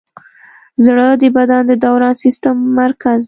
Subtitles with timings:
[0.85, 3.19] زړه د بدن د دوران سیسټم مرکز دی.